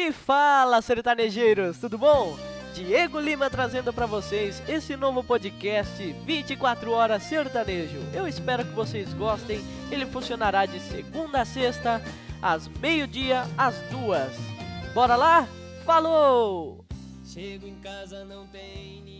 E 0.00 0.12
fala, 0.12 0.80
sertanejeiros, 0.80 1.78
tudo 1.78 1.98
bom? 1.98 2.38
Diego 2.72 3.18
Lima 3.18 3.50
trazendo 3.50 3.92
para 3.92 4.06
vocês 4.06 4.62
esse 4.68 4.94
novo 4.94 5.24
podcast 5.24 6.12
24 6.24 6.92
horas 6.92 7.24
sertanejo. 7.24 7.98
Eu 8.14 8.24
espero 8.28 8.64
que 8.64 8.70
vocês 8.76 9.12
gostem. 9.12 9.60
Ele 9.90 10.06
funcionará 10.06 10.66
de 10.66 10.78
segunda 10.78 11.40
a 11.40 11.44
sexta, 11.44 12.00
às 12.40 12.68
meio-dia 12.68 13.42
às 13.58 13.74
duas. 13.90 14.30
Bora 14.94 15.16
lá? 15.16 15.48
Falou! 15.84 16.84
Chego 17.24 17.66
em 17.66 17.74
casa 17.80 18.24
não 18.24 18.46
tem 18.46 19.02
ninguém 19.02 19.17